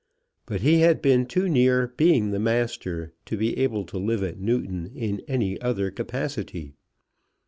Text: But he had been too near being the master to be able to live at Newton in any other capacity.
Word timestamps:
But 0.47 0.61
he 0.61 0.79
had 0.79 0.99
been 0.99 1.27
too 1.27 1.47
near 1.47 1.89
being 1.89 2.31
the 2.31 2.39
master 2.39 3.13
to 3.25 3.37
be 3.37 3.55
able 3.59 3.85
to 3.85 3.99
live 3.99 4.23
at 4.23 4.39
Newton 4.39 4.87
in 4.95 5.21
any 5.27 5.61
other 5.61 5.91
capacity. 5.91 6.73